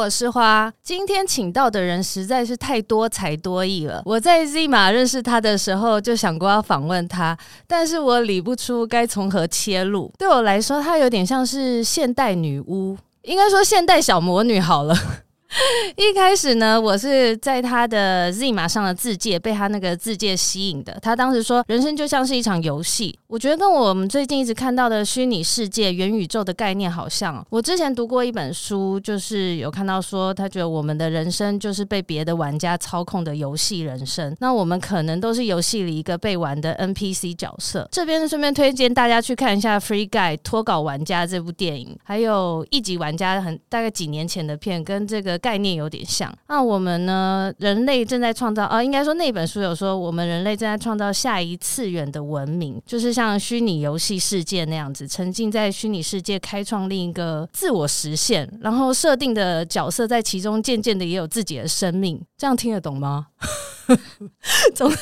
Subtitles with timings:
[0.00, 0.72] 我是花。
[0.82, 4.00] 今天请到的人实在是太多才多艺了。
[4.06, 7.36] 我在 Z 马认识他的时候就想过要访问他，
[7.66, 10.10] 但是我理不出该从何切入。
[10.16, 14.96] 对我来说，他有点像是现代女巫，应该说现代小魔女好了。
[15.96, 20.96] 一开始呢，我是在他的 Zima 上的字界被他那个字界吸引的。
[21.02, 27.46] 他当时说，人生就像是一场游戏，我觉得跟我们最近一直看到的虚拟世界、元宇宙的概念好像。
[27.48, 34.34] 我之前读过一本书，就是有看到说，他觉得我们的人生就是被别的玩家操控的游戏人生。
[34.40, 37.88] 那我们可能都是游戏里一个被玩的 NPC 角色。
[37.92, 45.40] 这边顺便推荐大家去看一下《Free Guy 脱稿玩家》这部电影，还有一级玩家很大概几年前的片，跟这个。
[45.40, 47.50] 概念有点像，那我们呢？
[47.58, 63.26] 人类正在创造啊，应该说那本书有说，我们人类正在创造下一次元的文明，就是像虚拟游戏世界那样子，沉浸在虚拟世界，开创另一个自我实现，然后设定的角色在其中渐渐的也有自己的生命，这样听得懂吗？
[64.74, 64.96] 总之，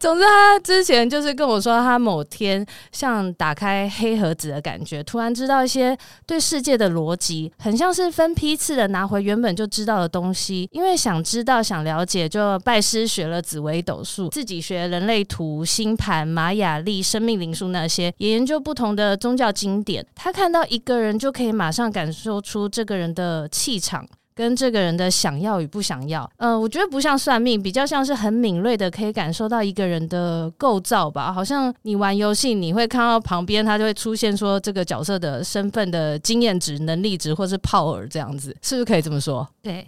[0.00, 5.96] 总之，他之前就是跟我说，他某天像打开黑盒子的感觉，突然知道一些
[6.26, 10.68] 对世界的逻辑，很像是分批次的拿回原本就知道的东西。
[10.72, 20.04] 因为想知道、想了解，就拜师学了紫微斗数，自己学人类图、星盘、玛雅历、生命灵数那些，也研究不同的宗教经典。
[20.16, 24.04] 他看到一个人，就可以马上感受出这个人的气场。
[24.38, 31.32] 跟这个人的想要与不想要，嗯、呃，我觉得不像算命，比较像是很敏锐的可以感受到一个人的构造吧。
[31.32, 39.44] 好像你玩游戏，你会看到旁边他就会出现说这个角色的身份的经验值、能力值，或是 power 这样子，是不是可以这么说？
[39.60, 39.84] 对，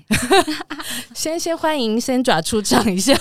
[1.14, 3.16] 先先欢迎 Sandra 出场一下。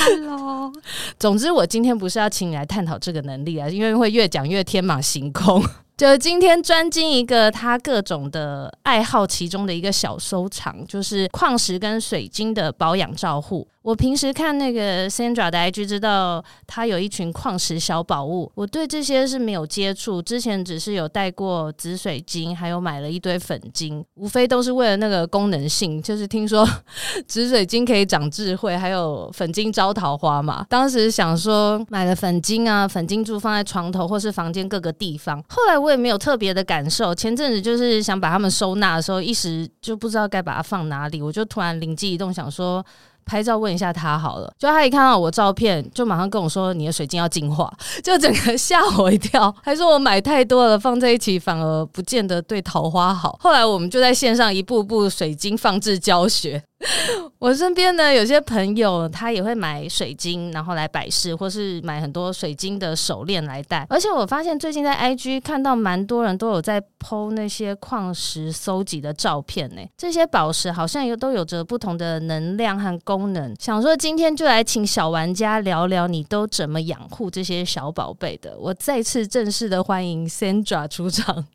[0.00, 0.70] Hello，
[1.18, 5.64] 总之我今天不是要请你来探讨这个能力啊，因为会越讲越天马行空。
[5.98, 13.66] 就今天专精一个他各种的爱好，其中的一个小收藏，就是矿石跟水晶的保养照护。
[13.82, 18.52] 我平时看那个 Sandra 的 IG，知道他有一群矿石小宝物。
[18.54, 26.02] 我对这些是没有接触，之前只是有带过紫水晶，还有买了一堆粉晶，无非都是为了那个功能性。
[26.02, 26.68] 就是听说
[27.26, 30.66] 紫水晶可以长智慧，还有粉晶招桃花嘛。
[30.68, 35.42] 当时想说买了粉晶啊，粉晶珠放在床头或是房间各个地方。
[35.48, 37.14] 后来我我也没有特别的感受。
[37.14, 42.84] 前阵子就是想把它们收纳的时候，一时就不知道该把它放哪里，我就突然灵机一动，想说。
[43.30, 47.70] 拍照问一下他好了，就他一看到我照片，就马上跟我说：“你的水晶要净化。
[48.02, 53.36] ”就整个 吓我一跳，还说我买太多了，放在一起反而不见得对桃花好。
[53.38, 56.62] 后来我们就在线上一步步水晶放置教学。
[57.40, 63.84] 我身边呢，有些朋友他也会买水晶，然后来摆饰，或是买很多水晶的手链来戴。
[63.90, 69.82] 而且我发现最近在 IG 看到蛮多人都有在 PO 那些矿石搜集的照片呢。
[69.96, 73.54] 这些宝石好像有都有着不同的能量和功能。
[73.58, 78.56] 想说今天就来请小玩家聊聊，你都怎么养护这些小宝贝的？
[78.56, 81.46] 我再次正式的欢迎 Sandra 出场。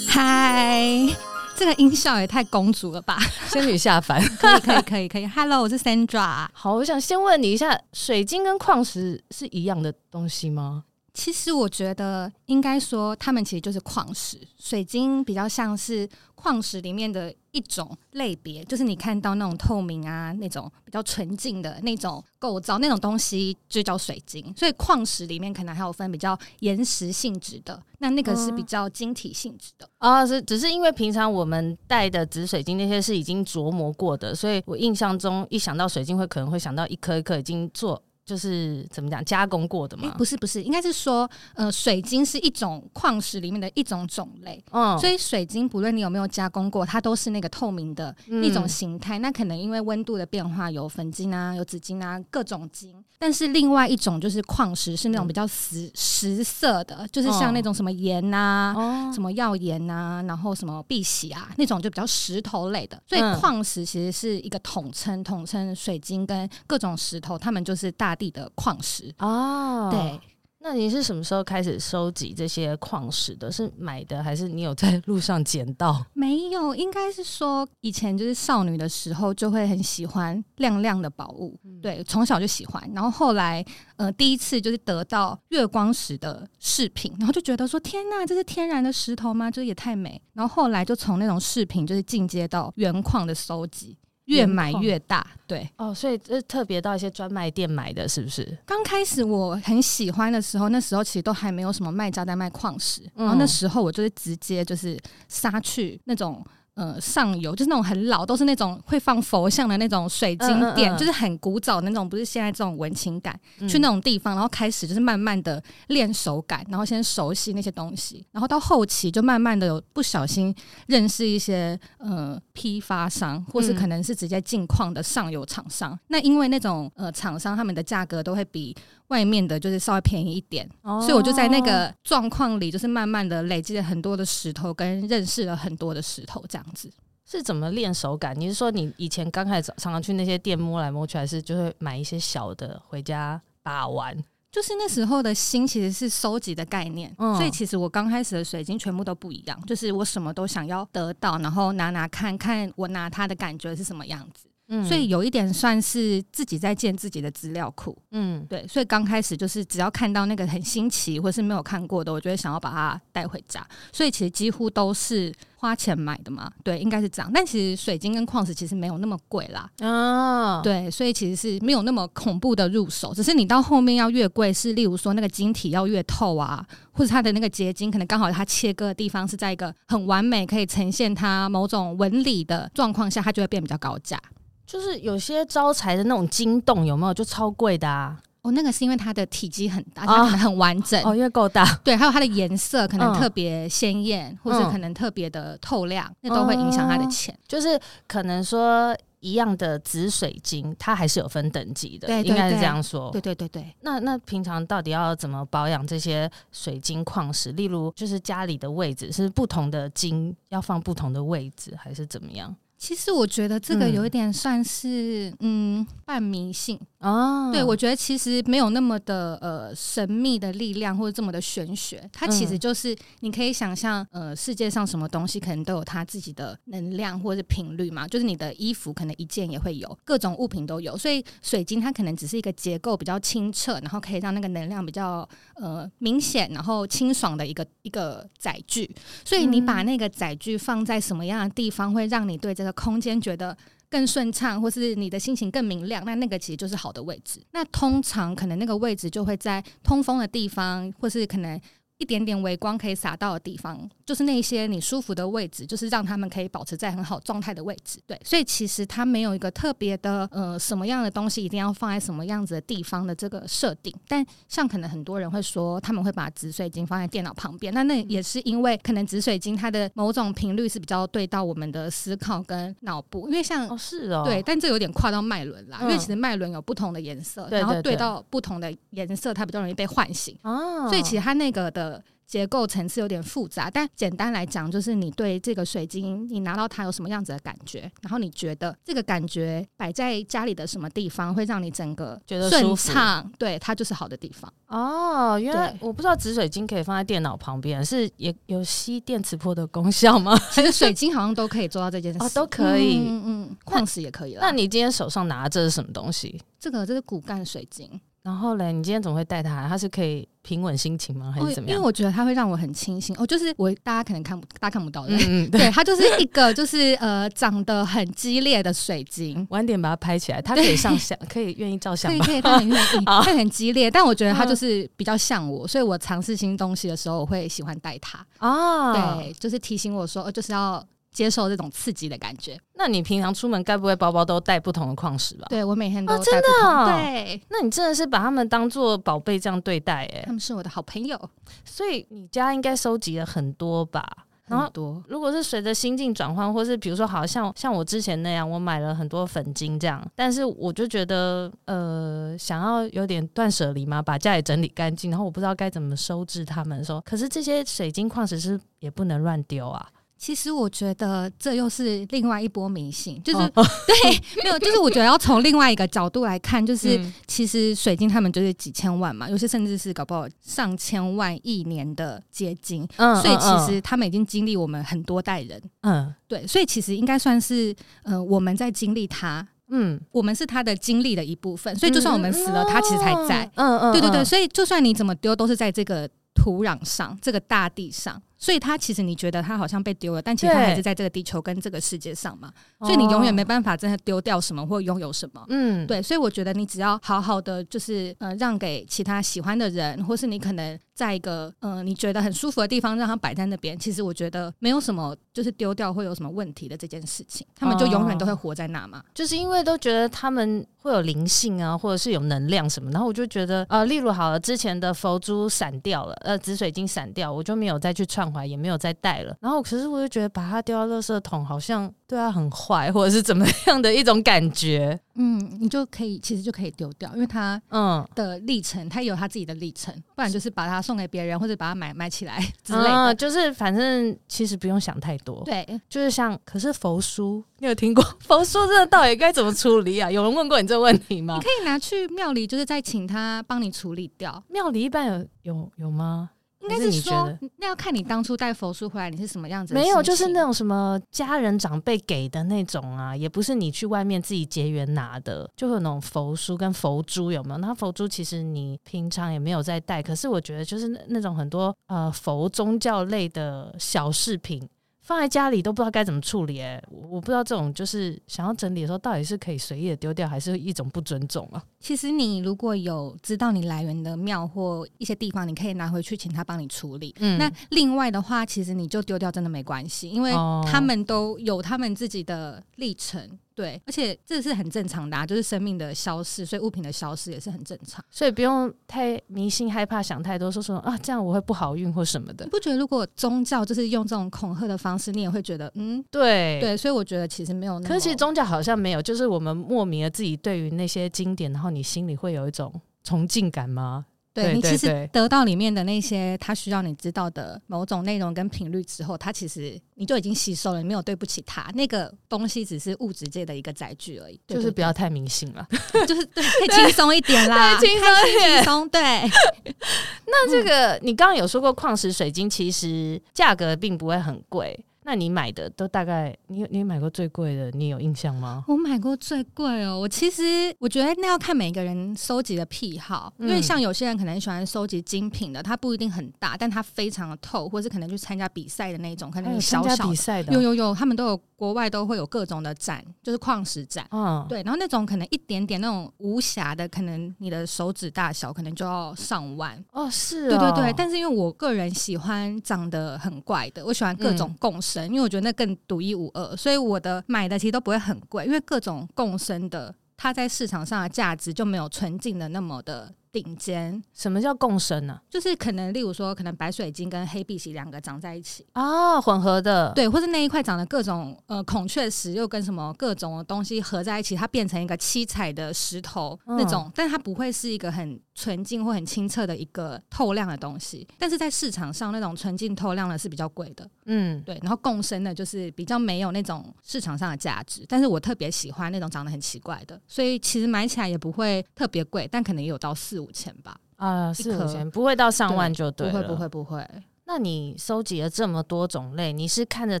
[0.08, 1.35] 嗨。
[1.56, 3.18] 这个音效也太公主了吧！
[3.48, 5.26] 仙女下凡， 可以可以可以可以。
[5.26, 6.46] Hello，我是 Sandra。
[6.52, 10.84] 好，我想先问你一下，水晶跟矿石是一样的东西吗？
[11.16, 24.54] 其实我觉得应该说，它们其实就是矿石，水晶比较像是矿石里面的一种类别，就是你看到那种透明啊，那种比较纯净的那种构造，那种东西就叫水晶。
[24.54, 29.88] 所以矿石里面可能还有分比较岩石性质的，那那个是比较晶体性质的。
[29.96, 38.02] 啊、嗯，是只是因为平常我们戴的紫水晶那些是已经琢磨过的，所以我印象中一想到水晶会可能会想到一颗一颗已经做。
[38.26, 40.12] 就是怎么讲加工过的吗？
[40.18, 49.16] 不是不是，应该是说，呃，水晶是一种矿石里面的一种种类，嗯，所以水晶不论你有没有加工过，它都是那个透明的一种形态。
[49.18, 52.92] 嗯、那可能因为温度的变化，有粉晶啊，有紫晶啊，各种晶。
[53.18, 63.02] 但是另外一种就是矿石，是那种比较实实色的，就是像那种什么盐呐、啊，哦、什么药盐呐，然后什么碧玺啊，那种就比较石头类的。
[63.06, 69.88] 所以矿石其实是一个统称，统称水晶跟各种石头，它们就是大地的矿石哦。
[69.90, 70.20] 对。
[70.58, 73.52] 那你是什么时候开始收集这些矿石的？
[73.52, 76.04] 是买的还是你有在路上捡到？
[76.12, 82.82] 没有，应该是说以前就是少女的时候就会很喜欢亮亮的宝物，嗯、对，从小就喜欢。
[82.92, 83.64] 然后后来，
[83.94, 89.48] 呃，第一次就是得到月光石的饰品，然后就觉得说天呐，这是天然的石头吗？
[89.48, 90.20] 这也太美。
[90.32, 93.96] 然后后来就从那种饰品就是进阶到原矿的收集。
[94.26, 98.56] 越买越大，对哦，所以这特别到一些专卖店买的，是不是？
[98.64, 106.44] 刚开始我很喜欢的时候，那时候其实都还没有什么卖家在卖矿石，嗯、然后那时候我就是直接就是杀去那种。
[106.76, 113.34] 呃，上游就是那种很老，都是那种会放佛像的那种水晶店，嗯嗯嗯，就是很古早的那种，不是现在这种文青感。
[113.60, 120.54] 嗯、去那种地方，然后开始就是慢慢的练手感，然后先熟悉那些东西，然后到后期就慢慢的有不小心
[120.86, 125.92] 认识一些呃批发商，或是可能是直接进矿的上游厂商。
[125.92, 128.76] 嗯、那因为那种呃厂商他们的价格都会比。
[129.08, 136.90] 外面的就是稍微便宜一点，哦、所以我就在那个状况里，就是慢慢的累积了很多的石头，跟认识了很多的石头，这样子。
[137.28, 138.38] 是怎么练手感？
[138.38, 144.16] 你是说你以前刚开始常常去那些店摸来摸去，还是就会买一些小的回家把玩？
[144.52, 154.48] 就是那时候的心其实是收集的概念，嗯、所以其实我刚开始的水晶全部都不一样，就是我什么都想要得到，然后拿拿看看我拿它的感觉是什么样子。
[154.68, 163.64] 嗯，所以有一点算是自己在建自己的资料库，嗯，对，所以刚开始就是只要看到那个很新奇或是没有看过的，我就会想要把它带回家。
[163.92, 167.30] 所以其实几乎都是花钱买的嘛，对，应该是这样。
[167.32, 184.20] 但其实水晶跟矿石其实没有那么贵啦，啊，对，所以其实是没有那么恐怖的入手，只是你到后面要越贵，是例如说那个晶体要越透啊，或者它的那个结晶可能刚好它切割的地方是在一个很完美可以呈现它某种纹理的状况下，它就会变比较高价。
[184.66, 188.20] 就是有些招财的那种金洞有没有就超贵的啊？
[188.42, 191.64] 哦，那个是因为它的体积很大，它可能很完整哦，因为够大。
[191.82, 197.36] 对，还有它的颜色可能特别鲜艳，嗯、或者可能特别的透亮，那、嗯、都会影响它的钱。
[197.48, 197.76] 就是
[198.06, 203.10] 可能说一样的紫水晶，它还是有分等级的，对应该是这样说。
[203.10, 203.74] 对对对对。
[203.80, 207.50] 那那平常到底要怎么保养这些水晶矿石？
[207.50, 212.54] 例如，就是家里的位置是不同的金要放不同的位置，还是怎么样？
[212.78, 216.78] 其实我觉得这个有一点算是嗯，嗯半迷信。
[217.00, 217.50] 哦。
[217.52, 235.26] 对，我觉得其实没有那么的呃神秘的力量或者这么的玄学，它其实就是你可以想象呃世界上什么东西可能都有它自己的能量或者是频率嘛，就是你的衣服可能一件也会有，各种物品都有，所以水晶它可能只是一个结构比较清澈，然后可以让那个能量比较
[235.56, 238.94] 呃明显，然后清爽的一个一个载具。
[239.24, 243.56] 所以你把那个载具放在什么样的地方，会让你对这的空间觉得
[243.88, 247.40] 更顺畅，或是你的心情更明亮，那那个其实就是好的位置。
[247.52, 251.60] 那通常可能那个位置就会在通风的地方，或是可能。
[251.98, 257.98] 一点点微光可以洒到的地方，就是那些你舒服的位置，就是让他们可以保持在很好状态的位置。
[258.06, 263.90] 对，所以其实它没有一个特别的呃什么样的东西一定要放在什么样子的地方的这个设定。
[264.06, 281.85] 但像可能很多人会说，他们会把紫水晶放在电脑旁边，那那也是因为可能紫水晶它的某种频率是比较对到我们的思考跟脑部，因为像哦是哦对，但这有点跨到脉轮啦，嗯、因为其实脉轮有不同的颜色，然后对到不同的颜色，它比较容易被唤醒哦，所以其实它那个的。
[282.26, 287.90] 结构层次有点复杂，但简单来讲，就是你对这个水晶，你拿到它有什么样子的感觉？
[288.02, 293.30] 然后你觉得这个感觉摆在家里的什么地方会让你整个觉得顺畅？
[293.38, 294.52] 对，它就是好的地方。
[294.66, 300.36] 哦，原来我不知道紫水晶可以放在电脑旁边，是也有吸电磁波的功效吗？
[300.50, 303.06] 其实水晶好像都可以做到这件事，哦，都可以。
[303.06, 304.40] 嗯嗯，矿石也可以了。
[304.40, 306.40] 那你今天手上拿的这是什么东西？
[306.58, 307.88] 这个这是骨干水晶。
[308.26, 309.68] 然后嘞，你今天怎么会带它？
[309.68, 311.32] 它是可以平稳心情吗？
[311.32, 311.76] 还是怎么样？
[311.76, 313.14] 因为我觉得它会让我很清醒。
[313.20, 315.16] 哦，就是我大家可能看不，大家看不到的。
[315.28, 319.46] 嗯， 对，它就是一个就是呃长得很激烈的水晶。
[319.50, 322.26] 晚点把它拍起来，它可以上相，可以愿意照相吗？
[322.26, 323.88] 可以，可以，它很愿意， 它很激烈。
[323.88, 328.18] 但我觉得它就是比较像我，所以我尝试新东西的时候，我会喜欢带它。
[328.40, 330.84] 哦，对，就是提醒我说，就是要。
[331.16, 332.60] 接受这种刺激的感觉。
[332.74, 335.46] 那你平常出门该不会包包都带不同的矿石吧？
[335.48, 337.40] 对，我每天都带、哦、真的、哦，对。
[337.48, 340.22] 那你真的是把他们当做宝贝这样对待哎？
[340.26, 341.18] 他们是我的好朋友，
[341.64, 344.06] 所以你家应该收集了很多吧？
[344.48, 359.88] 然后多，如果是随着心境转换，或是比如说，好像像我之前那样，我买了很多粉晶这样，但是我就觉得，呃，想要有点断舍离嘛，把家里整理干净，然后我不知道该怎么收治它们的时候，可是这些水晶矿石是也不能乱丢啊。
[360.18, 364.10] 其实我觉得这又是另外一波迷信，就是、哦、 对，
[364.42, 388.22] 没有，就是我觉得要从另外一个角度来看，就是、嗯、其实水晶他们就是几千万嘛，有些甚至是搞不好上千万亿年的结晶，嗯，所以其实他们已经经历我们很多代人，嗯，对，所以其实应该算是呃我们在经历它，嗯，我们是他的经历的一部分，所以就算我们死了，他其实还在，嗯嗯，对对对，所以就算你怎么丢，都是在这个土壤上，这个大地上。
[388.38, 392.52] 所以他其实你觉得他好像被丢了，但其实他还是在这个地球跟这个世界上嘛。
[392.80, 395.44] 所以你永远没办法真的丢掉什么或拥有什么。
[395.48, 396.02] 嗯，对。
[396.02, 403.78] 所以我觉得你只要好好的，就是呃，让给其他喜欢的人，或是你可能在一个呃你觉得很舒服的地方，让它摆在那边。
[403.78, 407.46] 其实我觉得没有什么，就是丢掉会有什么问题的这件事情。
[407.54, 409.02] 他们就永远都会活在那嘛。
[409.14, 412.90] 就是因为都觉得他们会有灵性啊，或者是有能量什么。
[412.90, 418.04] 然后我就觉得呃，例如好了，之前的佛珠散掉了，呃，紫水晶散掉，我就没有再去
[418.44, 418.96] 也没有再。
[419.00, 424.98] 带了，然后可是我就觉得把它丢到垃圾桶，好像对它很坏，或者是怎么样的一种感觉。
[425.16, 433.12] 嗯，你就可以其实就可以丢掉，因为它嗯的历程，它有它自己的历程，不然就是把它送给别人，或者把它买买起来之类的。
[433.12, 435.42] 嗯，就是反正其实不用想太多。
[435.44, 440.10] 对，就是像可是佛书，你有听过佛书这个到底该怎么处理啊？
[440.10, 441.34] 有人问过你这个问题吗？
[441.34, 444.42] 你可以拿去庙里，就是再请他帮你处理掉。
[444.48, 446.30] 庙里一般有有有吗？
[446.74, 449.74] 应该是说，那要看你当初带佛书回来，你是什么样子？
[449.74, 457.58] 没有，就是那种什么家人长辈给的那种啊，也不是你去外面自己结缘拿的，就会有那种佛书跟佛珠，有没有？
[457.58, 464.68] 那佛珠其实你平常也没有在带，可是我觉得就是那那种很多呃佛宗教类的小饰品。
[465.06, 471.62] 放在家里都不知道该怎么处理，欸，我我不知道这种就是想要整理的时候，到底是可以随意的丢掉，还是一种不尊重啊？
[471.78, 477.14] 其实你如果有知道你来源的庙或一些地方，你可以拿回去请他帮你处理。
[477.20, 480.32] 嗯，那另外的话，其实你就丢掉真的没关系，因为
[480.66, 483.38] 他们都有他们自己的历程。
[483.56, 492.44] 对，而且这是很正常的，啊，就是生命的消逝，所以物品的消失也是很正常，所以不用太迷信、害怕、想太多，说说啊，这样我会不好运或什么的。
[492.44, 497.88] 你不觉得如果宗教就是用这种恐吓的方式，你也会觉得嗯，对对，所以我觉得其实没有那。
[497.88, 502.70] 可是其实宗教好像没有，就是我们莫名的自己对于那些经典，然后你心里会有一种
[503.02, 504.04] 崇敬感吗？
[504.42, 511.70] 对，你其实得到里面的那些他需要你知道的某种内容跟频率之后，他其实你就已经吸收了，你没有对不起他。
[511.74, 515.66] 那个东西只是物质界的一个载具而已，就是不要太迷信了，
[516.06, 518.88] 就是对，可以轻松一点啦，轻松一点，轻松。
[518.90, 519.00] 对，
[520.26, 524.78] 那这个、嗯、你刚刚有说过，矿石水晶其实价格并不会很贵。
[525.06, 528.64] 那你买的都大概，你你买过最贵的，你有印象吗？
[528.66, 530.42] 我买过最贵哦，我其实
[530.80, 554.94] 我觉得那要看每个人收集的癖好，嗯、因为像有些人可能喜欢收集精品的，它不一定很大，但它非常的透，或是可能去参加比赛的那种，可能有小小比赛的，有有有，他们都有国外都会有各种的展，就是矿石展，嗯，对，然后那种可能一点点那种无瑕的，可能你的手指大小，可能就要上万哦，是哦，对对对，但是因为我个人喜欢长得很怪的，我喜欢各种共识。
[554.94, 563.12] 嗯因为我觉得那更独一无二，所以我的买的其实都不会很贵，因为各种共生的，它在市场上的价值就没有纯净的那么的。
[563.42, 565.20] 顶尖，什么叫共生呢、啊？
[565.28, 581.06] 就是可能，例如说，可能白水晶跟黑碧玺两个长在一起哦，混合的，对，或者那一块长的各种呃孔雀石又跟什么各种的东西合在一起，它变成一个七彩的石头、嗯、那种，但它不会是一个很纯净或很清澈的一个透亮的东西。
[581.18, 584.58] 但是在市场上，那种纯净透亮的是比较贵的，嗯，对。
[584.62, 587.84] 然后共生的，就是比较没有那种市场上的价值。
[587.86, 593.30] 但是我特别喜欢那种长得很奇怪的，所以其实买起来也不会特别贵，但可能也有到四五。
[593.36, 596.88] 千吧，啊，四五千不会到上万就对了，不会不会不会。
[597.26, 600.00] 那你收集了这么多种类，你是看着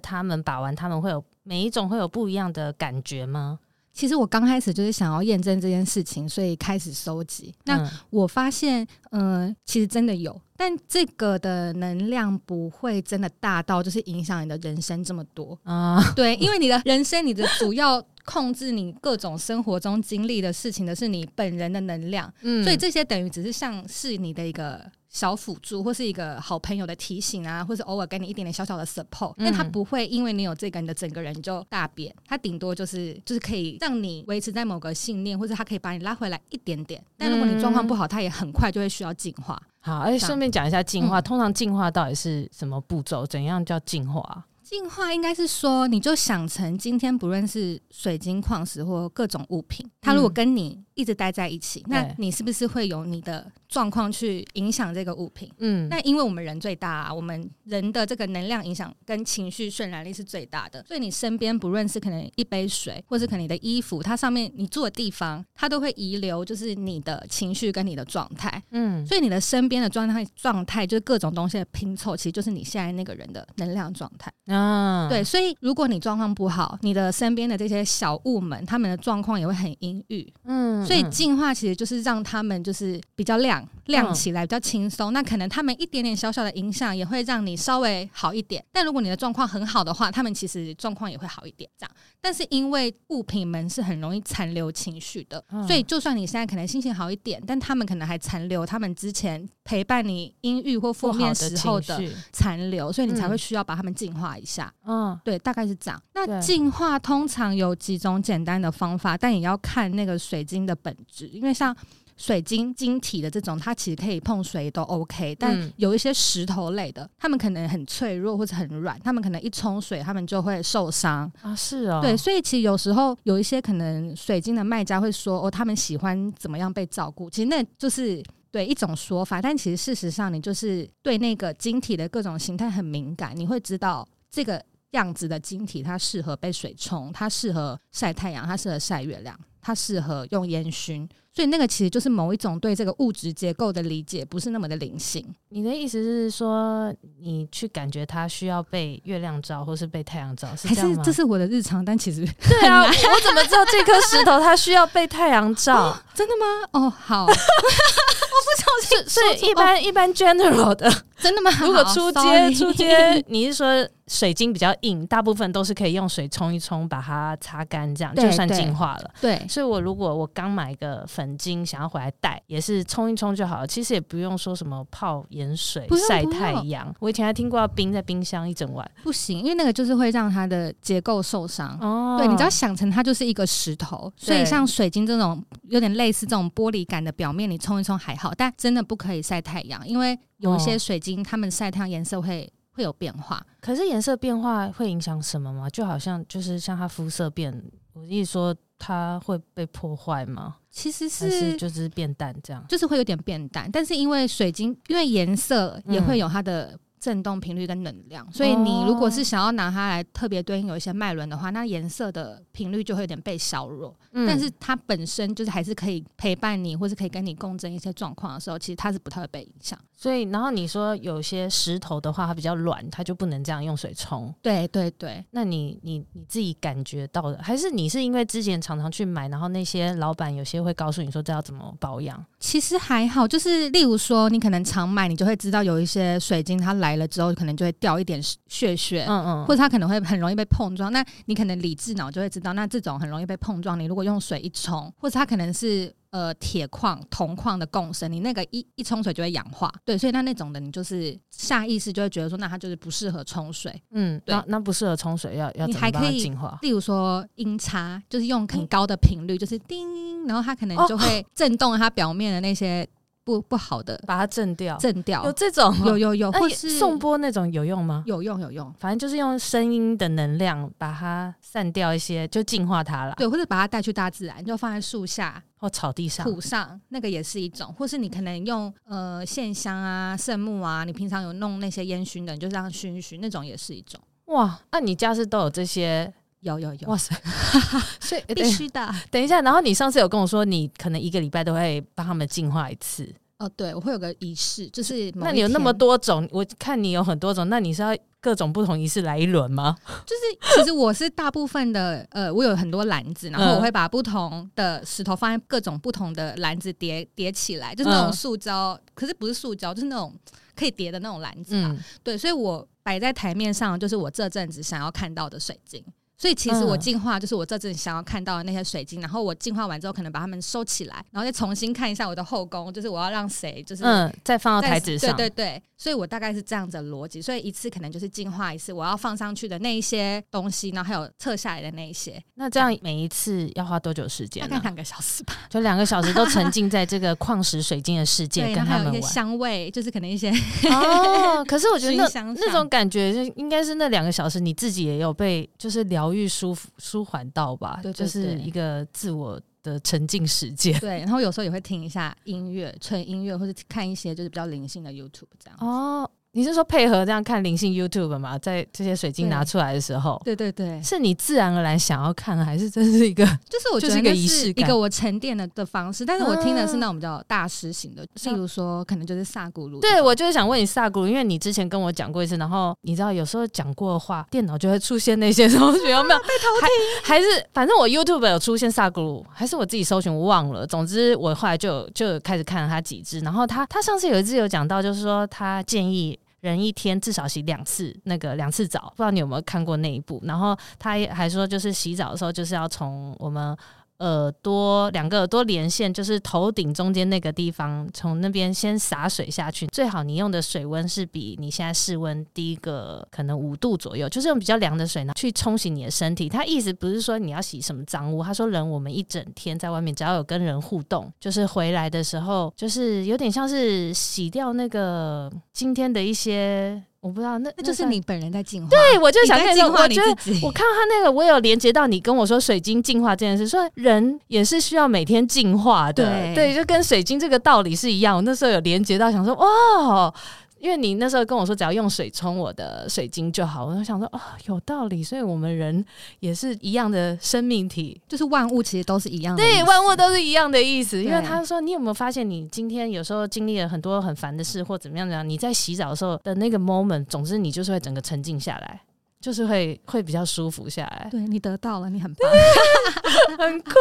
[0.00, 3.58] 他们把玩，他们会有每一种会有不一样的感觉吗？
[3.92, 7.52] 其实我刚开始就是想要验证这件事情，所以开始收集。
[7.64, 16.02] 那我发现，嗯、呃，其实真的有，但这个的能量不会真的大到就是影响你的人生这么多啊。
[16.16, 18.02] 对，因为你的人生，你的主要。
[18.26, 24.84] 控制你各种生活中经历的事情的是你本人的能量，嗯，所以这些等于只是像是你的一个。
[25.08, 32.14] 小辅助或是一个好朋友的提醒啊，或是偶尔给你一点点小小的 support，但他不会因为你有这个，你的整个人就大变。
[32.26, 37.02] 他顶多就是就是可以让你维持在某个信念，或者他可以把你拉回来一点点。
[37.16, 39.58] 但如果你状况不好，他也很快就会需要进化。
[39.80, 43.24] 好，而且顺便讲一下进化，通常进化到底是什么步骤？
[43.24, 44.44] 怎样叫进化？
[44.68, 55.48] 净化应该是说，你就想成今天不论是水晶矿石或各种物品，它如果跟你一直待在一起，嗯、那你是不是会有你的状况去影响这个物品？
[55.58, 68.62] 嗯，那因为我们人最大，啊，我们人的这个能量影响跟情绪渲染力是最大的，所以你身边不论是可能一杯水，或是可能你的衣服，它上面你住的地方，它都会遗留就是你的情绪跟你的状态。
[68.70, 74.32] 嗯，所以你的身边的状态状态就是各种东西的拼凑，其实就是你现在那个人的能量状态。
[74.46, 80.32] 啊，对，所以如果你状况不好，你的身边的这些小物们，他们的状况也会很阴郁。
[80.44, 80.85] 嗯。
[80.86, 85.12] 所以净化其实就是让他们就是比较亮亮起来，比较轻松。
[85.12, 88.64] 那可能他们一点点小小的影响也会让你稍微好一点。
[88.72, 91.68] 但如果你的状况很好的话，他们其实状况也会好一点。
[91.76, 91.90] 这样，
[92.20, 102.00] 但是因为物品们是很容易残留情绪的，所以就算你现在可能心情好一点，但他们可能还残留他们之前陪伴你阴郁或负面时候的
[102.32, 104.72] 残留，所以你才会需要把他们净化一下。
[104.86, 106.00] 嗯，对，大概是这样。
[106.14, 110.75] 那净化通常有几种简单的方法，但也要看那个水晶的。
[110.76, 111.74] 本质，因为像
[112.16, 121.30] 水晶晶体的这种，它其实可以碰水都 OK，但有一些石头类的，它们可能很脆弱或者很软，它们可能一冲水，它们就会受伤。
[121.42, 121.54] 啊。
[121.54, 139.38] 是啊、哦，对，所以其实有时候有一些可能水晶的卖家会说，哦，他们喜欢怎么样被照顾，其实那就是对一种说法，但其实事实上，你就是对那个晶体的各种形态很敏感，你会知道这个样子的晶体它适合被水冲，它适合晒太阳，它适合晒月亮。
[139.66, 145.22] 它适合用烟熏，所以那个其实就是某一种对这个物质结构的理解，不是那么的灵性。
[145.50, 146.90] 你的意思是说，
[147.20, 150.96] 你去感觉它需要被月亮照，或是被太阳照，是这样吗？
[150.96, 151.84] 还是这是我的日常？
[151.84, 155.76] 但其实 对啊，我怎么知道这颗石头它需要被太阳照？
[155.90, 155.96] 哦？
[156.14, 156.46] 真的吗？
[156.72, 161.50] 哦，好 我不小心，所以一般、哦、一般 general 的，真的吗？
[161.60, 163.86] 如果出街出街，你是说？
[164.08, 169.10] 水晶比较硬，大部分都是可以用水冲一冲，把它擦干，这样就算净化了。
[169.20, 173.66] 对，所以我如果我刚买个粉晶，想要回来戴，也是冲一冲就好了。
[173.66, 176.94] 其实也不用说什么泡盐水、晒太阳。
[177.00, 181.78] 我以前还听过要冰在冰箱一整晚，不行，因为那个就是会让它的结构受伤。
[181.80, 192.52] 哦，对，你只要想成它就是一个石头，所以像水晶这种有点类似这种玻璃感的表面，你冲一冲还好，但真的不可以晒太阳，因为有一些水晶它们晒太阳颜色会。
[192.76, 195.66] 会有变化，可是颜色变化会影响什么吗？
[195.70, 197.50] 就好像就是像它肤色变，
[197.94, 200.56] 我意思说它会被破坏吗？
[200.70, 203.70] 其实是，是就是变淡这样，就是会有点变淡。
[203.70, 213.96] 但是因为水晶，因为颜色也会有它的震动频率跟能量，嗯、所以你如果是想要拿它来特别对应有一些脉轮的话，那颜色的频率就会有点被削弱。
[214.10, 219.78] 嗯、但是它本身就是还是可以陪伴你，或是可以跟你共振一些状况的时候，其实它是不太会被影响。
[219.94, 224.34] 所以，然后你说有些石头的话，它比较软，它就不能这样用水冲。
[224.42, 232.22] 对对对，那你你你自己感觉到的，还是你是因为之前常常去买，然后那些老板有些会告诉你说这要怎么保养？
[232.40, 240.92] 其实还好，就是例如说你可能常买，你就会知道有一些水晶它来了之后，可能就会掉一点血血，嗯嗯，或者它可能会很容易被碰撞。
[240.92, 245.94] 那你可能理智脑就会知道，那这种很容易被碰撞，你如果用水一冲，或者它可能是。
[246.10, 256.58] 呃，铁矿、铜矿的共生，你那个一一冲水就会氧化，对，所以那那种的，你就是下意识就会觉得说，那它就是不适合冲水，嗯，对，那那不适合冲水要要怎么把它净化？
[256.62, 262.88] 例如说音叉，就是用很高的频率，就是叮，然后它可能就会震动它表面的那些
[263.26, 265.24] 不不好的，把它震掉，震掉。
[265.24, 268.04] 有这种，有有有，或是颂钵那种有用吗？
[268.06, 273.14] 有用有用，反正就是用声音的能量把它散掉一些，就净化它了。
[273.16, 275.42] 对，或者把它带去大自然，就放在树下。
[275.58, 283.98] 或草地上、土上，那个也是一种，或是你可能用呃线香啊、圣木啊，你平常有弄那些烟熏的，你就这样熏一熏，那种也是一种。
[284.26, 286.12] 哇，那你家是都有这些？
[286.40, 287.14] 有有有，哇塞，
[288.00, 288.88] 所以必须的。
[289.10, 293.12] 等一下，然后你上次有跟我说，你可能一个礼拜都会帮他们净化一次。
[293.38, 299.76] 哦，对，我会有个仪式，就是那你有那么多种，我看你有很多种，那你是要各种不同仪式来一轮吗？
[300.06, 310.14] 就是其实我是大部分的，呃，我有很多篮子，然后我会把不同的石头放在各种不同的篮子叠叠起来，就是那种塑胶，嗯、可是不是塑胶，就是那种
[310.54, 311.68] 可以叠的那种篮子嘛。
[311.72, 315.84] 嗯、对，所以我摆在台面上就是我这阵子想要看到的水晶。
[316.18, 325.62] 所以其实我进化就是我这阵想要看到的那些水晶，然后我进化完之后，可能把它们收起来，然后再重新看一下我的后宫，就是我要让谁就是嗯再放到台子上，对对对。
[325.76, 332.22] 所以我大概是这样子的逻辑，所以一次可能就是净化一次我要放上去的那一些东西，然后还有测下来的那一些。
[332.34, 334.42] 那这样每一次要花多久时间？
[334.42, 339.02] 大概两个小时吧，就两个小时都沉浸在这个矿石水晶的世界，跟他们玩。
[339.02, 340.30] 香味就是可能一些
[340.70, 347.80] 哦，可是我觉得那那种感觉就应该是那两个小时你自己也有被就是疗愈舒服舒缓到吧？
[347.82, 350.78] 对，就是一个自我的沉浸时间。
[350.80, 355.58] 对，然后有时候也会听一下音乐，纯音乐，或者看一些就是比较灵性的 YouTube 这样。
[355.60, 356.10] 哦。
[356.36, 358.36] 你是说配合这样看灵性 YouTube 吗？
[358.36, 363.24] 在这些水晶拿出来的时候，对对对，是你自然而然想要看，还是这是一个？
[363.48, 366.04] 就是我觉得是一个我沉淀的的方式。
[366.04, 369.80] 但是我听的是那种比较大师型的，例如说可能就是萨古鲁。
[369.80, 376.20] 对，我就是想问你萨古鲁，因为你之前跟我讲过一次，然后你知道有时候讲过的话，电脑就会出现那些东西，有没有？
[376.20, 377.02] 被偷听？
[377.02, 380.66] 还是反正我 YouTube 有出现萨古鲁，还是我自己搜寻我忘了。
[380.66, 386.18] 总之我后来就就开始看了他几支，然后他他上次有一次有讲到，就是说他建议。
[386.40, 390.20] 人一天至少洗两次，那个两次澡，不知道你有没有看过那一部？
[390.24, 393.56] 然后他还说，就是洗澡的时候，就是要从我们。
[393.98, 399.66] 耳朵两个耳朵连线，就是头顶中间那个地方，从那边先洒水下去。
[399.68, 406.28] 最好你用的水温是比你现在室温低个可能五度左右，就是用比较凉的水呢去冲洗你的身体。
[406.28, 416.82] 他意思不是说你要洗什么脏污，他说人我们一整天在外面，只要有跟人互动，就是回来的时候，就是有点像是洗掉那个今天的一些。
[417.06, 418.68] 我不知道，那那就是你本人在进化。
[418.68, 420.10] 对，我就想看我觉得
[420.42, 428.16] 我看到他那个，我有连接到你跟我说水晶进化这件事，说人也是需要每天进化的，对，对，就跟水晶这个道理是一样。
[428.16, 430.12] 我那时候有连接到，想说哦。
[430.58, 435.84] 因为你那时候跟我说只要用水冲我的水晶就好，我就想说哦，有道理，所以我们人
[436.20, 441.02] 也是一样的生命体，就是万物其实都是一样的，对，万物都是一样的意思。
[441.02, 448.80] 因为他说，你有没有发现，你今天有时候经历了很多很烦的事或怎么样怎样，你在洗澡的时候的那个 moment，总之你就是会整个沉静下来。
[449.26, 452.30] 就是会会比较舒服下来，对，你得到了，你很棒，
[453.44, 453.72] 很酷。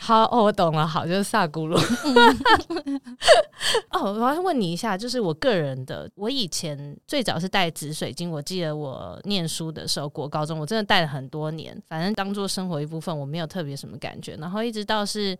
[0.00, 1.78] 好，哦，我懂了，好，就是萨古鲁。
[3.94, 15.38] 哦，我要问你一下，就是我个人的，我以前最早是戴紫水晶，我记得我念书的时候，国高中我真的戴了很多年，反正当做生活一部分，我没有特别什么感觉，然后一直到是。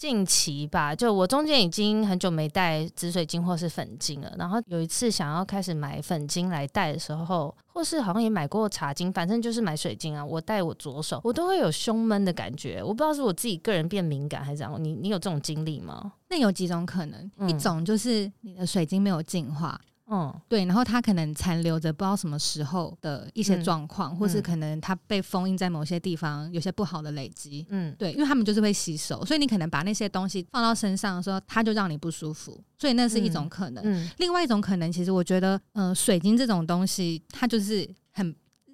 [0.00, 4.34] 近期吧，就我中间已经很久没带紫水晶或是粉晶了。
[4.38, 10.24] 然后有一次想要开始买粉晶来戴的时候，或是好像也买过茶晶，反正就是买水晶啊。
[10.24, 12.82] 我戴我左手，我都会有胸闷的感觉。
[12.82, 14.82] 我不知道是我自己个人变敏感还是怎样。
[14.82, 16.14] 你你有这种经历吗？
[16.30, 19.78] 那有几种可能，嗯、一种就是你的水晶没有净化。
[20.10, 27.64] 嗯，对，然后它可能残留着不知道什么时候的一些状况，嗯、或是可能它被封印在某些地方，有些不好的累积。
[27.70, 33.84] 嗯，对，因为他们就是会吸收，所以你可能把那些东西放到身上的时候，它就让你不舒服，所以那是一种可能。
[33.84, 38.09] 嗯，嗯，另外一种可能，其实我觉得，嗯、呃，水晶这种东西，它就是很。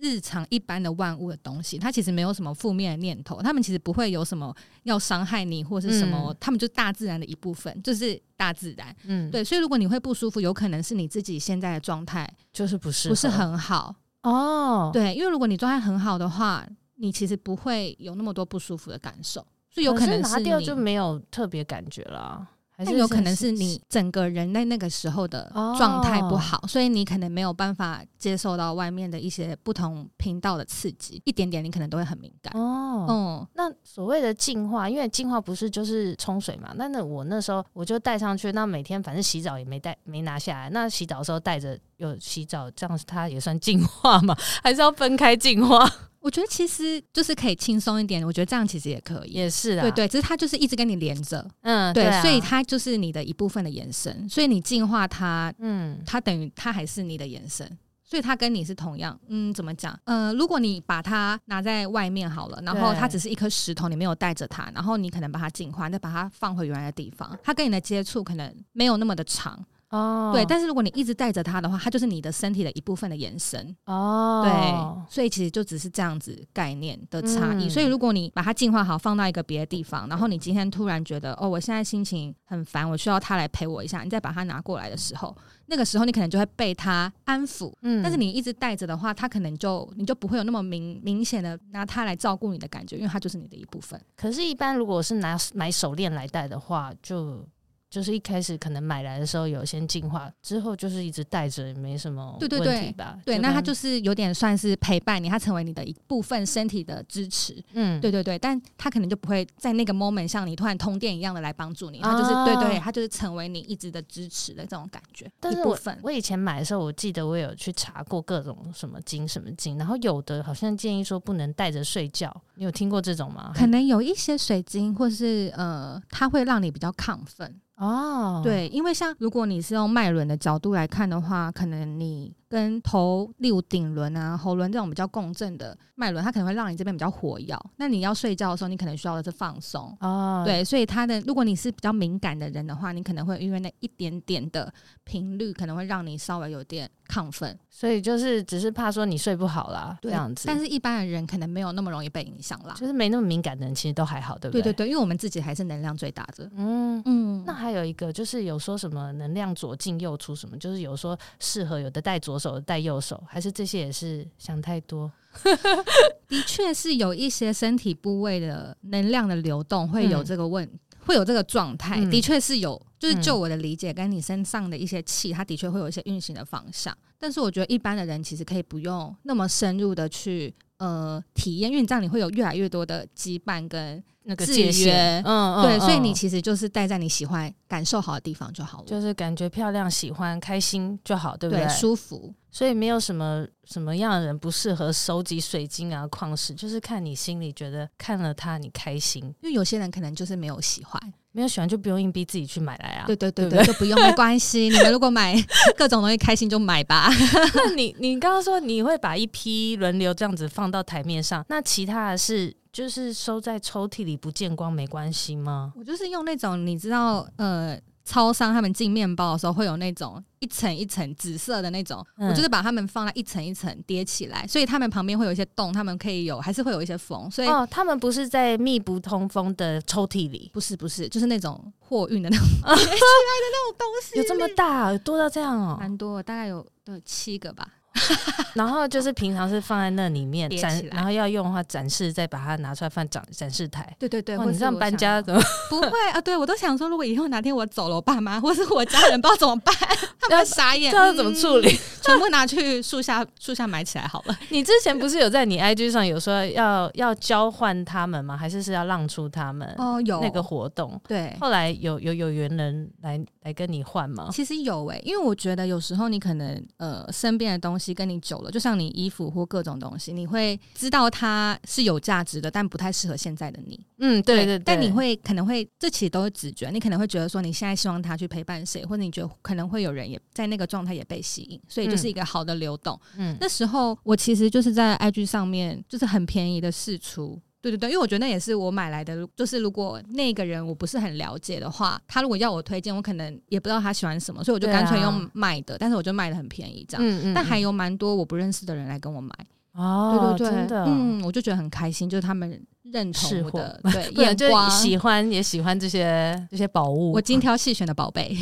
[0.00, 8.94] 日常一般的万物的东西，它其实没有什么负面的念头，他们其实不会有什么要伤害你或是什么，他们就大自然的一部分，就是大自然。
[9.04, 14.90] 嗯，对，所以如果你会不舒服，有可能是你自己现在的状态就是不是不是很好哦。
[14.92, 22.46] 对，因为如果你状态很好的话，你其实不会有那么多不舒服的感受，所以有可能是拿掉就没有特别感觉了。
[22.76, 32.52] 还是有可能是你整个人在那个时候的状态不好，哦、所以你可能没有办法接受到外面的一些不同频道的刺激，一点点你可能都会很敏感。
[32.54, 36.72] 哦，嗯，那所谓的净化，因为净化不是就是冲水嘛？
[36.76, 40.68] 那那我那时候我就带上去，那每天反正洗澡也没带，没拿下来。
[40.70, 44.36] 那洗澡的时候带着，有洗澡这样，它也算净化嘛？
[44.62, 45.90] 还是要分开净化？
[46.26, 57.64] 我觉得其实就是可以轻松一点，我觉得这样其实也可以，也是的，对对，只是它就是一直跟你连着，嗯，对，所以它就是你的一部分的延伸，所以你进化它，嗯，它等于它还是你的延伸，
[58.02, 59.96] 所以它跟你是同样，嗯，怎么讲？
[60.02, 69.64] 呃，如果你把它拿在外面好了，然后它只是一颗石头，你没有带着它，然后你可能把它净化，再把它放回原来的地方，它跟你的接触可能没有那么的长。
[69.90, 73.76] 哦，对，但是如果你一直带着它的话，它就是你的身体的一部分的延伸。
[73.84, 77.66] 哦，对，所以其实就只是这样子概念的差异。
[77.66, 85.34] 嗯、所以如果你把它净化好，放到一个别的地方，然后你今天突然觉得哦，我现在心情很烦，我需要它来陪我一下，你再把它拿过来的时候，
[85.66, 87.72] 那个时候你可能就会被它安抚。
[87.82, 94.00] 嗯，但是你一直带着的话，它可能就你就不会有那么明明显的拿它来照顾你的感觉，因为它就是你的一部分。
[94.16, 97.46] 可是，一般如果是拿买手链来戴的话，就。
[97.88, 103.18] 就是一开始可能买来的时候有先进化，之后就是一直带着，也没什么问题吧？
[103.24, 107.62] 对对对，对，那它就是有点算是陪伴你，它成为你的一部分身体的支持。
[107.74, 115.30] 嗯，对对对，但它可能就不会在那个 moment 像你突然通电一样的来帮助你，它就是、哦、对对，它就是成为你一直的支持的这种感觉。
[115.40, 123.52] 但是一部分我以前买的时候，我记得我有去查过各种什么金什么金，然后有的好像建议说不能带着睡觉，你有听过这种吗？
[123.54, 127.60] 可能有一些水晶或是呃，它会让你比较亢奋。
[127.76, 132.32] 哦，对，因为像如果你是用脉轮的角度来看的话，可能你。
[132.48, 137.56] 跟头，例如顶轮啊、喉轮这种比较共振的脉轮，它可能会让你这边比较活跃。
[137.76, 139.96] 那你要睡觉的时候，你可能需要的是放松。
[140.00, 144.72] 哦，对，所以它的，如果你是比较敏感的人的话，你可能会因为那一点点的
[145.04, 147.58] 频率，可能会让你稍微有点亢奋。
[147.68, 150.44] 所以就是只是怕说你睡不好啦，这样子。
[150.46, 154.62] 但是一般的人可能没有那么容易被影响啦，就是没那么敏感的人其实都还好，对不对？
[154.62, 156.48] 对对对，因为我们自己还是能量最大的。
[156.56, 157.44] 嗯嗯。
[157.46, 163.22] 那还有一个就是有说什么能量左进右出什么，就是有说适合有的带左手，有的戴右手。
[163.28, 165.10] 还是这些也是想太多，
[166.28, 172.80] 的确是有一些身体部位的能量的流动会有这个问，嗯、会有这个状态，嗯、的确是有。
[172.98, 176.96] 就是就我的理解，跟你身上的一些气，它的确会有一些运行的方向。
[177.18, 185.22] 但是我觉得一般的人其实可以不用那么深入的去呃体验，因为这样你会有越来越多的羁绊跟那个制约。
[185.24, 191.64] 嗯，对，嗯、所以你其实就是戴在你喜欢、感受好的地方就好了，就是感觉漂亮、喜欢、开心就好，对不对？
[191.64, 192.34] 对，舒服。
[192.50, 199.22] 所以没有什么什么样的人不适合收集水晶啊、矿石，就是看你心里觉得看了它你开心。
[199.42, 200.98] 因为有些人可能就是没有喜欢，
[201.32, 203.04] 没有喜欢就不用硬逼自己去买来啊。
[203.06, 204.70] 对对对对，对对就不用没关系。
[204.70, 205.36] 你们如果买
[205.76, 207.10] 各种东西开心就买吧。
[207.54, 215.72] 那你你刚刚说你会把一批轮流这样子放到台面上，那其他的是就是收在抽屉里不见光没关系吗？
[215.76, 217.78] 我就是用那种你知道呃。
[218.08, 227.28] 超商他们进面包的时候会有那种一层一层紫色的那种，嗯、我就是把它们放在一层一层叠起来，所以它们旁边会有一些洞，它们可以有还是会有一些缝。
[227.28, 237.68] 所以哦，他们不是在密不通风的抽屉里，不是不是，就是那种货运的那种 叠起来的那种东西，有这么大多到这样哦，蛮多，大概有有七个吧。
[238.54, 243.94] 然后就是平常是放在那里面展，然后要用的话展示，再把它拿出来放展展示台。
[243.98, 246.20] 对对对，你这样搬家怎么 不会啊？
[246.20, 249.74] 对我都想说，如果以后哪天我走了，我爸妈 或是我家人不知道怎么办，
[250.20, 251.68] 他们傻眼，不知道怎么处理，
[252.02, 254.38] 全部拿去树下树下埋起来好了。
[254.50, 258.36] 你之前不是有在你 IG 上有说要要交换他们吗？
[258.36, 259.68] 还是是要让出他们？
[259.78, 261.00] 哦，有那个活动。
[261.06, 264.28] 对，后来有有有缘人来来跟你换吗？
[264.32, 267.96] 其实有诶、欸，因为我觉得有时候你可能呃身边的东西。
[267.96, 273.80] 跟你久了，就像你衣服或各种东西，你会知道它是有价值的，但不太适合现在的你。
[273.98, 274.62] 嗯，对对，对。
[274.64, 276.68] 但你会可能会，这其实都是直觉。
[276.68, 283.00] 你可能会觉得说，你现在希望他去陪伴谁，或者你觉得可能会有人也在那个状态也被吸引，所以就是一个好的流动。
[283.16, 287.40] 嗯，那时候我其实就是在 IG 上面，就是很便宜的试出。
[287.70, 289.26] 对对对，因为我觉得那也是我买来的。
[289.34, 295.74] 就是如果那个人我不是很了解的话，他如果要我推荐，我可能也不知道他喜欢什么，所以我就干脆用卖的。
[295.74, 297.04] 啊、但是我就卖的很便宜，这样。
[297.04, 299.30] 嗯嗯、但还有蛮多我不认识的人来跟我买。
[299.72, 302.48] 哦，对对对，真的，嗯，我就觉得很开心，就是他们
[302.84, 308.34] 认同我的，对， 眼光喜欢也喜欢这些这些宝物，我精挑细选的宝贝。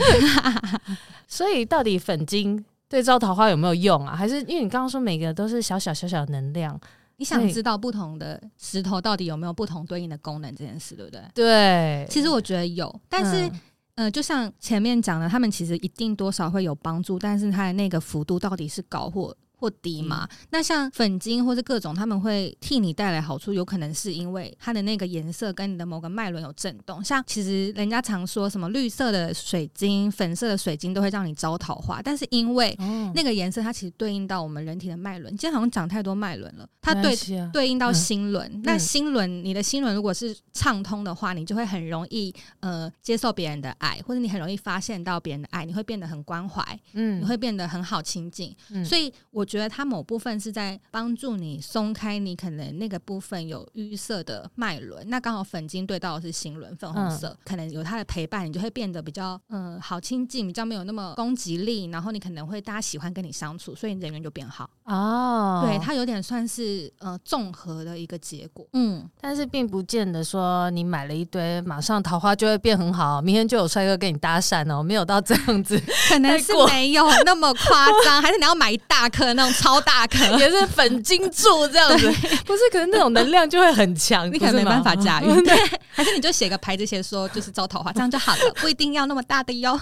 [1.27, 4.15] 所以到底粉晶对招桃花有没有用啊？
[4.15, 6.79] 还是因为你刚刚说每个都是小小小小的能量？
[7.17, 11.23] 你想知道不同的石头到底有没有不同对应的功能这件事，对不对？
[11.35, 13.47] 对，其实我觉得有，但是，
[13.95, 20.29] 嗯、呃，就像前面讲的，他们其实一定多少会有帮助，但是它的那个幅度到底是高或或低嘛？
[20.31, 27.03] 嗯、那像粉晶或者各种，他们会替你带来好处，有可能是因为它的那个颜色跟你的某个脉轮有震动。
[27.03, 32.77] 像其实人家常说什么绿色的水晶、粉色的水晶都会让你招桃花，但是因为
[33.15, 35.35] 那个颜色它其实对应到我们人体的脉轮。
[35.35, 38.47] 今天好像讲太多脉轮了，它对、啊、对应到心轮。
[38.53, 48.55] 嗯、那心轮，你的心轮如果是畅通的话，你就会很容易呃接受别人的爱，或者你很容易发现到别人的爱，你会变得很关怀，嗯，你会变得很好亲近。
[48.69, 49.43] 嗯、所以我。
[49.54, 65.63] 觉得它某部分是在帮助你松开你可能那个部分有淤塞的脉轮，那刚好粉晶对到的是心轮，粉红色，嗯、可能有它的陪伴，你就会变得比较嗯好亲近，比较没有那么攻击力，然后你可能会大家喜欢跟你相处，所以人缘就变好哦。
[65.67, 75.77] 对，它有点算是呃综合的一个结果，嗯，但是并不见得说你买了一堆，马上桃花就会变很好，明天就有帅哥跟你搭讪哦，没有到这样子，
[76.09, 79.25] 可能是没有那么夸张，还是你要买一大颗。
[79.35, 82.07] 的那种超大颗， 也是粉金柱这样子。
[82.45, 85.27] 不是，可是那种能量就会很强，你可能没办法驾驭。
[85.43, 85.57] 对，
[85.91, 89.79] 还是你就写个牌子，写说就是招桃花，这样就好了，不一定要那么大的哟。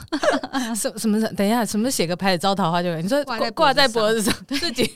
[0.77, 1.21] 什什么？
[1.37, 3.03] 等一下，什么写个牌子招桃花就可以？
[3.03, 4.91] 你说挂挂在脖子上，自己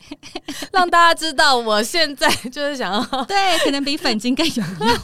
[0.72, 4.98] 让大家知道，我现在就是想要对，可能比粉金更有用。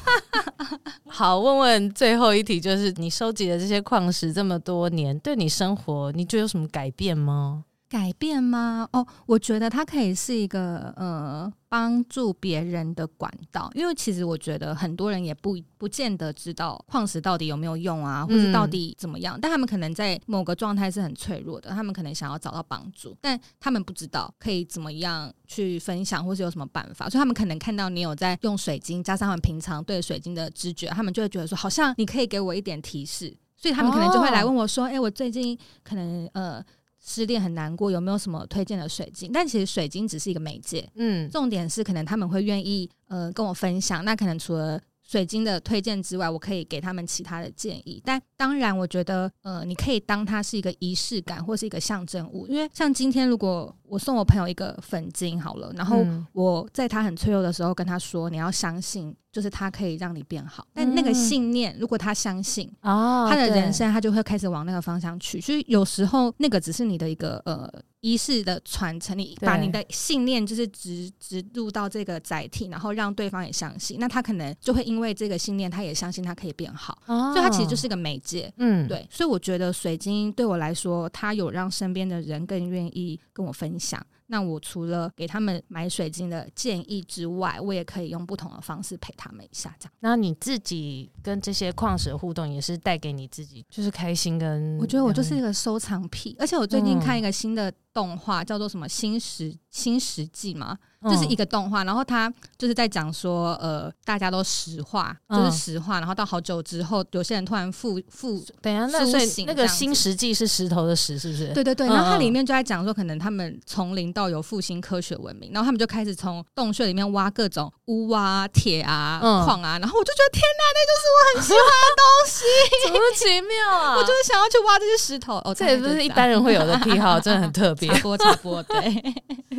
[1.09, 7.65] 好，问问最后一题，就是你收集的这些矿石这么多年，对你生活，你觉得有什么改变吗？
[7.93, 8.89] 改变吗？
[8.95, 36.65] 哦，我觉得它可以是一个呃帮助别人的管道，因为其实我觉得很多人也不不见得知道矿石到底有没有用啊，或者到底怎么样，嗯、但他们可能在某个状态是很脆弱的，他们可能想要找到帮助，但他们不知道可以怎么样去分享，或是有什么办法，所以他们可能看到你有在用水晶，加上他们平常对水晶的知觉，他们就会觉得说，好像你可以给我一点提示，所以他们可能就会来问我说，哎、哦欸，我最近可能呃。
[37.05, 39.33] 失恋很难过，有没有什么推荐的水晶？
[39.33, 44.05] 但其实水晶只是一个媒介，嗯，重点是可能他们会愿意呃跟我分享。
[44.05, 48.01] 那可能除了水晶的推荐之外，我可以给他们其他的建议。
[48.05, 59.15] 但当然，我觉得呃，你可以当它是一个仪式感或是一个象征物，因为像今天如果我送我朋友一个粉晶好了，然后我在他很脆弱的时候跟他说，你要相信。
[59.33, 65.41] 就是他可以让你变好，但那个信念，如果他相信，哦，他的人生他就会开始往那个方向去。
[65.41, 67.67] 所以有时候那个只是你的一个呃
[68.01, 76.99] 仪式的传承，你把你的信念就是植植入到这个载体，然后让对方也相信，那他可能就会因为这个信念，他也相信他可以变好。
[77.07, 79.09] 所以它其实就是一个媒介，嗯，对。
[79.11, 84.05] 所以我觉得水晶对我来说，它有让身边的人更愿意跟我分享。
[84.33, 89.93] 那我除了给他们买水晶的建议之外，我也可以用不同的方式陪他们一下，这样。
[90.01, 94.79] 那你自己跟这些矿石互动，也是带给你自己就是开心跟？
[94.79, 100.79] 我觉得我就是一个收藏癖，而且我最近看一个新的动画，叫做什么《新石新石纪》嘛。
[101.11, 111.49] 这是一个动画，然后他就是在讲说，呃，大家都石化，就是石化，然后到好久之后，有些人突然复复，等下，那所以那个新石纪是石头的石，是不是？
[111.49, 122.45] 对对对，然后它里面就在讲说，可能他们从零到有复兴科学文明，然后他们就开始从洞穴里面挖各种屋啊、铁啊、矿啊，然后我就觉得天哪，那就是我很喜欢的东西，
[122.87, 123.97] 怎么奇妙啊！
[123.97, 127.89] 我就是想要去挖这些石头，哦，这也不是一般人会有的癖好，真的很特别。
[127.91, 129.15] 差不多差不多，对。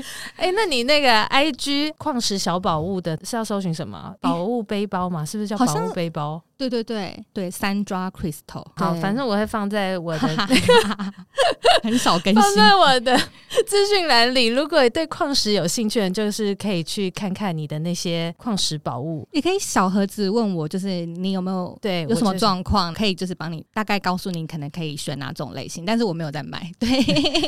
[0.38, 1.24] 哎，那你那个。
[1.34, 4.14] I G 矿石小宝物的是要搜寻什么？
[4.22, 6.42] 宝物背包嘛，是不是叫宝物背包？
[6.56, 8.64] 对对对对，Sandra Crystal。
[8.76, 10.28] 好，反正我会放在我的
[11.84, 13.18] 很少更新，放在我的
[13.66, 14.46] 资讯栏里。
[14.48, 19.28] 如果对矿石有兴趣的，就是可以去看看你的那些矿石宝物。
[19.32, 25.84] 也可以小盒子问我，就是你有没有对有什么状况，可以就是帮你大概告诉你，可能可以选哪种类型。
[25.84, 26.90] 但是我没有在买，对，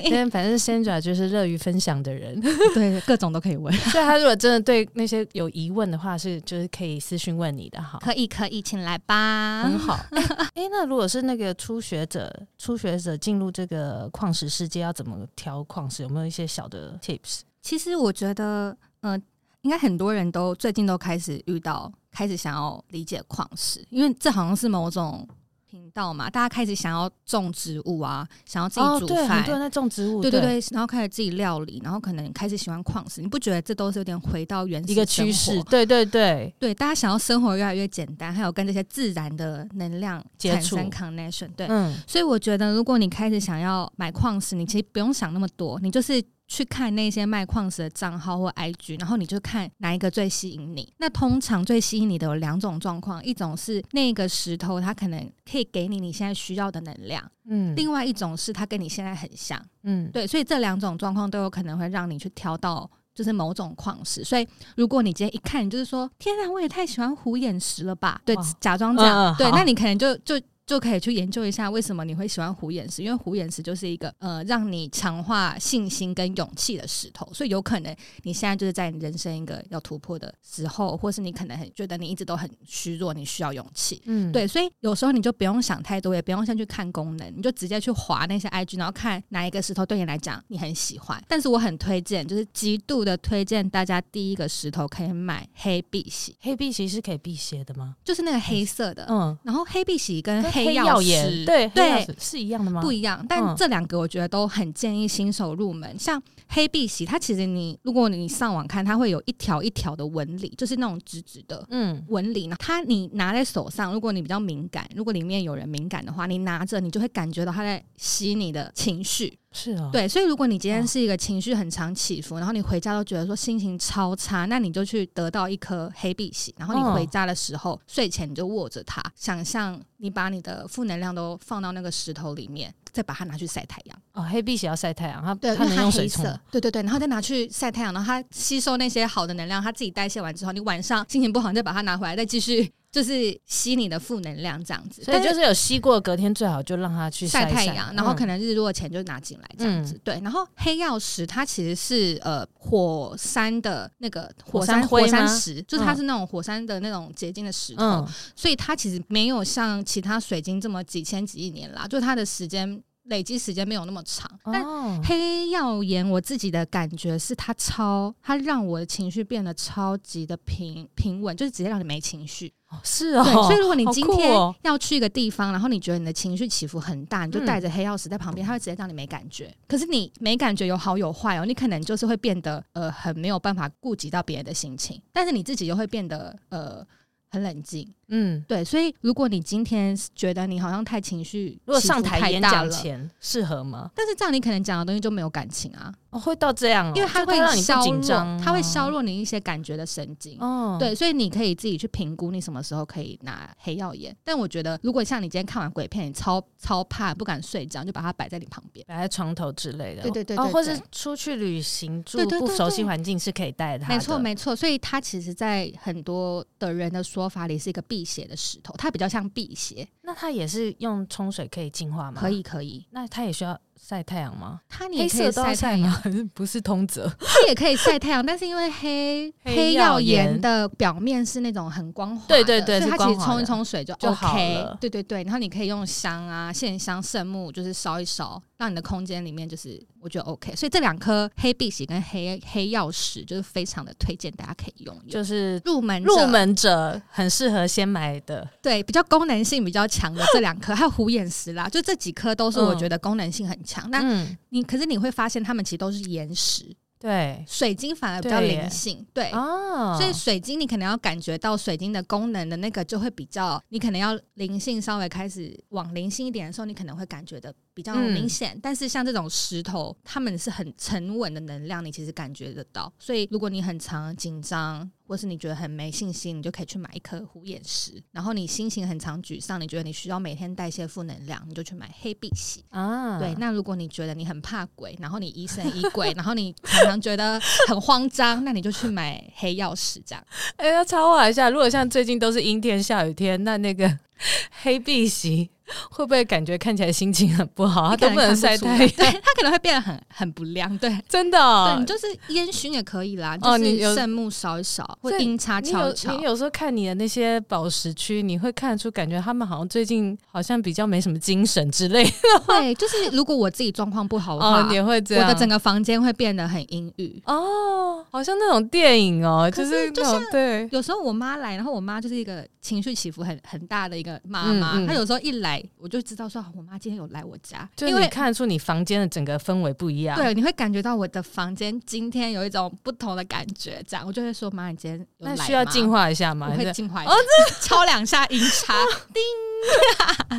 [0.05, 2.41] 因为反正 Sandra 就是乐于分享的人，
[2.73, 3.73] 对，各种都可以问。
[3.91, 7.99] 所以他如果真的对那些有疑问的话，是就是可以私讯问你的哈。
[8.01, 9.93] 可以可以，请来吧，很好。
[10.11, 16.03] 哎、欸，那如果是那个初学者，初学者进入这个矿石世界，要怎么挑矿石？
[16.03, 17.41] 有没有一些小的 tips？
[17.61, 19.19] 其实我觉得，呃，
[19.61, 25.27] 应该很多人都最近都开始遇到，开始想要理解矿石，因为这好像是某种。
[25.75, 35.61] 频道嘛，大家开始想要种植物啊，想要自己煮饭，哦、很多人在种植物，对对对，然后开始自己料理，然后可能开始喜欢矿石，你不觉得这都是有点回到原始一个趋势？
[35.63, 46.23] 对对对对，大家想要生活越来越简单，还有跟这些自然的能量产生 connection，对，嗯，所以我觉得如果你开始想要买矿石，你其实不用想那么多，你就是。
[46.47, 50.93] 去看那些卖矿石的账号或 IG，然后你就看哪一个最吸引你。
[50.97, 64.23] 那通常最吸引你的有两种状况，一种是那个石头它可能可以给你你现在需要的能量，嗯，另外一种是它跟你现在很像，嗯，对，所以这两种状况都有可能会让你去挑到就是某种矿石。
[64.23, 68.21] 所以如果你今天一看，你就是说天啊，我也太喜欢虎眼石了吧？
[68.23, 70.39] 对，假装这样，嗯、对，那你可能就就。
[70.65, 91.23] 就可以去研究一下为什么你会喜欢虎眼石，因为虎眼石就是一个呃让你强化信心跟勇气的石头，所以有可能你现在就是在你人生一个要突破的时候，或是你可能很觉得你一直都很虚弱，你需要勇气，嗯，对，所以有时候你就不用想太多，也不用先去看功能，你就直接去划那些 IG，然后看哪一个石头对你来讲你很喜欢。
[91.27, 96.35] 但是我很推荐，就是极度的推荐大家第一个石头可以买黑碧玺。
[96.39, 97.95] 黑碧玺是可以辟邪的吗？
[98.03, 102.81] 就是那个黑色的，嗯，然后黑碧玺跟黑曜石对对是一样的吗？
[102.81, 105.89] 不一样，但这两个我觉得都很建议新手入门。
[105.91, 112.55] 嗯、像黑碧玺，它其实你如果你上网看，它会有一条一条的纹理，就是那种直直的嗯纹理呢。
[112.59, 119.37] 它你拿在手上，如果你比较敏感，如果里面有人敏感的话，你拿着你就会感觉到它在吸你的情绪。
[119.51, 134.01] 是哦，对，所以如果你今天是一个情绪很常起伏，然后你回家都觉得说心情超差，那你就去得到一颗黑碧玺，然后你回家的时候、哦、睡前你就握着它，想象你把你的负能量都放到那个石头里面，再把它拿去晒太阳。
[134.13, 136.23] 哦，黑碧玺要晒太阳，它对，它能用水冲。
[136.51, 142.71] 对对对，然后再拿去晒太阳，然后它吸收那些好的能量，它自己代谢完之后，你晚上心情不好，你再把它拿回来，再继续。
[142.95, 149.95] 就是吸你的负能量这样子，所以就是有吸过，隔天最好就让它去晒太阳，然后可能日落前就拿进来这样子。
[149.95, 162.81] 嗯、对，然后黑曜石它其实是呃火山的那个火山火山石，就是它是那种火山的那种结晶的石头，嗯、所以它其实没有像其他水晶这么几千几亿年啦，就它的时间。
[163.05, 172.51] 累积时间没有那么长，但黑曜岩我自己的感觉是它超，它让我的情绪变得超级的平平稳，就是直接让你没情绪。
[172.83, 174.33] 是哦，所以如果你今天
[174.63, 179.55] 要去一个地方，然后你觉得你的情绪起伏很大，你就带着黑曜石在旁边，它会直接让你没感觉。
[179.67, 186.85] 可是你没感觉有好有坏哦，你可能就是会变得呃很没有办法顾及到别人的心情，但是你自己又会变得呃。
[187.27, 193.89] 很冷静，嗯，对，所以如果你今天觉得你好像太情绪，如果上台演讲前适合吗？
[193.95, 195.93] 但是这样你可能讲的东西就没有感情啊。
[196.11, 200.39] 哦、会到这样、哦，因为它会让你紧张，它会削弱你一些感觉的神经。
[200.39, 204.15] 哦，对，所以你可以自己去评估你什么时候可以拿黑曜岩。
[204.23, 210.03] 但我觉得，如果像你今天看完鬼片，你超超怕不敢睡觉，就把它摆在你旁边，摆在床头之类的。
[210.03, 213.93] 对对对，对，对，哦，或是出去旅行住不熟悉环境是可以带它的。
[213.93, 219.87] 没错没错，所以它其实，在很多的人的说法里是一个辟邪的石头，它比较像辟邪。
[220.01, 222.19] 那它也是用冲水可以净化吗？
[222.19, 222.85] 可以可以。
[222.91, 223.57] 那它也需要。
[223.81, 224.61] 晒太阳吗？
[224.69, 226.01] 它你也可以晒太阳，
[226.33, 227.07] 不是通则？
[227.19, 234.65] 它也可以晒太阳，但是因为黑黑曜岩的表面是那种很光滑的，对对对，所以它其实冲一冲水就 OK。
[234.79, 240.55] 对对对，然后你可以用香啊、线香、圣木，就是烧一烧，让你的空间里面就是我觉得 OK。
[240.55, 248.47] 所以这两颗黑碧玺跟黑黑曜石就是非常的推荐大家可以用，就是入门入门者很适合先买的。
[248.61, 253.89] 对，比较功能性比较强的这两颗，还有虎眼石啦，就这几颗都是我觉得功能性很强。
[253.89, 256.63] 那、嗯你可是你会发现，它们其实都是岩石，
[256.99, 267.53] 对，水晶反而比较灵性，对，对哦，所以水晶你可能要感觉到水晶的功能的那个就会比较，你可能要灵性稍微开始往灵性一点的时候，你可能会感觉的。
[267.75, 272.91] 比较明显，嗯、但是像这种石头，它们是很沉稳的能量，你其实感觉得到。
[272.97, 278.01] 所以如果你很常紧张，或是你觉得很没信心，你就可以去买一颗虎眼石。
[278.11, 283.19] 然后你心情很常沮丧，你觉得你需要每天代谢负能量，你就去买黑碧玺啊。
[283.19, 290.25] 对，那如果你觉得你很怕鬼，然后你疑神疑鬼，然后你常常觉得很慌张，那你就去买黑曜石这样。
[290.55, 293.99] 哎、欸，要插话一下，如果像最近都是阴天下雨天，那那个
[294.63, 295.49] 黑碧玺。
[295.89, 297.89] 会不会感觉看起来心情很不好？
[297.89, 300.77] 他都不能晒太阳， 对，他可能会变得很很不亮。
[300.77, 301.73] 对，真的、哦。
[301.73, 306.15] 对，你就是烟熏也可以啦，就是圣木烧一烧，或阴差敲敲。
[306.15, 312.11] 你有时候看你的那些宝石区，你会看得出感觉他们好像最近好像比较没什么精神之类的。
[312.47, 315.27] 对，就是如果我自己状况不好的话，也会这样。
[315.27, 317.21] 我的整个房间会变得很阴郁。
[317.25, 320.67] 哦，好像那种电影哦，就是就像对。
[320.71, 325.54] 有时候我妈来，然后我妈就是一个情绪起伏很很大的一个妈妈，她有时候一来。
[325.77, 330.15] 我就知道说，我妈今天有来我家，就你看得出你房间的整个氛围不一样。
[330.17, 335.35] 对，你会感觉到我的房间今天有一种不同的感觉，这样我就会说，妈，你今天有来？
[335.35, 336.49] 那需要净化一下吗？
[336.51, 337.15] 我会净化一下，哦，
[337.61, 338.73] 敲两下音叉，
[339.13, 339.21] 叮。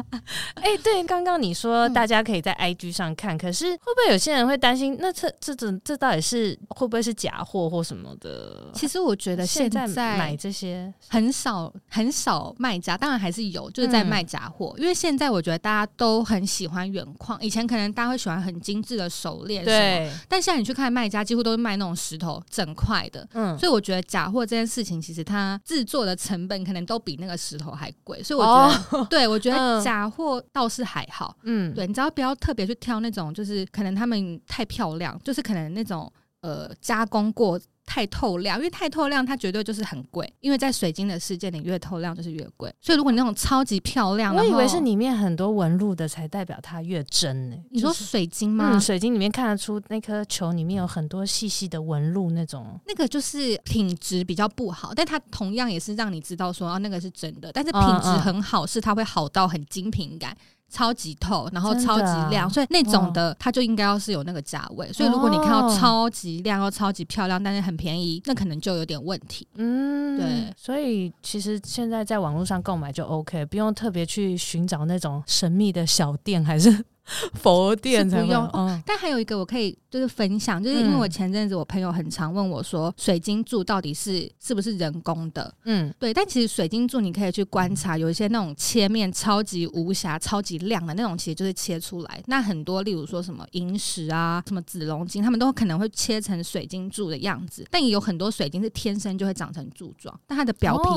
[0.55, 4.97] 哎、欸，对，刚刚你说大家可以在 IG 上看，嗯、可是会不会有些人会担心？
[5.01, 8.71] 那这这种这到底是会不会是假货或什么的？
[8.73, 14.75] 其实我觉得现在买这些很少很少卖家，当然还是有，就是在卖假货。
[14.77, 20.11] 嗯、因为现在我觉得大家都很喜欢原矿，以前可能大家会喜欢很精致的手链，对。
[20.26, 23.59] 但现在你去看卖家，几乎都是卖那种石头整块的，嗯。
[23.59, 28.98] 所以我觉得假货这件事情，其实它制作的成本可能都比那个石头还贵，所以我觉得。
[28.98, 36.11] 哦对，我觉得 假货倒是还好，嗯，对，你只要不要特别去挑那种，就是可能他们太漂亮，就是可能那种
[36.47, 47.57] 呃加工过太透亮，因为太透亮它绝对就是很贵，因为在水晶的世界里越透亮就是越贵，所以如果你那种超级漂亮，我以为是里面很多纹路的才代表它越真呢。
[47.70, 48.70] 你说水晶吗？
[48.72, 60.36] 嗯，水晶里面看得出那颗球里面有很多细细的纹路那种，那个就是品质比较不好，但它同样也是让你知道说啊那个是真的，但是品质很好，是它会好到很精品感。
[60.69, 64.93] 超级透，然后超级亮，所以那种的它就应该要是有那个价位。
[64.93, 69.47] 所以如果你看到超级亮又超级漂亮，但是很便宜，那可能就有点问题。
[69.55, 70.55] 嗯，对。
[70.57, 76.85] 所以其实现在在网络上购买就 OK，不用特别去寻找那种神秘的小店，还是
[77.34, 78.48] 佛殿才不用。
[78.84, 85.52] 但还有一个我可以就是分享，就是因为我前阵子我朋友很常问我说，水晶柱到底是是不是人工的？
[85.64, 86.12] 嗯，对。
[86.12, 92.22] 但其实水晶柱你可以去观察，有一些那种切面超级无瑕、超级亮的那种，其实就是切出来。
[92.26, 97.66] 那很多，例如说什么萤石啊、什么紫龙晶，他们都可能会切成水晶柱的样子。
[97.70, 100.90] 但也有很多水晶是天生就会长成柱状，但它的表皮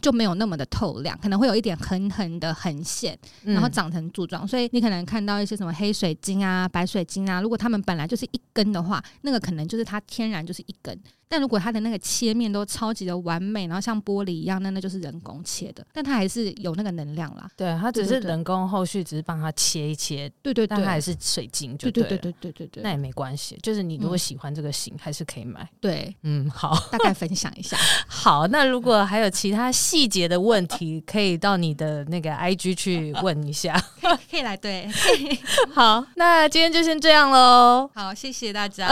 [0.00, 4.44] 就没有那么的透亮，可能会有一点横横的横线，然后长成柱状。
[4.44, 11.00] 嗯、所以你可能看到一些什么黑水晶啊、白水晶啊，如果它们本来就是一根的话，那个可能就是它天然就是一根。
[11.28, 17.48] 但如果它的那个切面都超级的完美，然后像玻璃一样，那那就是人工切的，但它还是有那个能量啦。
[17.56, 23.58] 对，它只是人工后续只是帮它切一切，对对对，但它还是水晶就对，对对对对对那也没关系。
[23.62, 25.68] 就是你如果喜欢这个型，嗯、还是可以买。
[25.80, 27.76] 对，嗯，好，大概分享一下。
[28.06, 33.74] 好，那如果还有其他细节的问题，可以到你的那个 IG 去问一下。
[34.00, 34.88] 可以，可以来对。
[35.74, 37.90] 好，那今天就先这样喽。
[37.94, 38.88] 好，谢谢大家，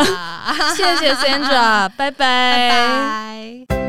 [0.75, 1.89] 谢谢 Sandra，
[2.25, 3.84] 拜拜。